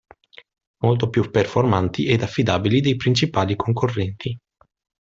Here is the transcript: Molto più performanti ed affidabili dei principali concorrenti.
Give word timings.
Molto 0.79 1.09
più 1.11 1.29
performanti 1.29 2.07
ed 2.07 2.23
affidabili 2.23 2.81
dei 2.81 2.95
principali 2.95 3.55
concorrenti. 3.55 4.35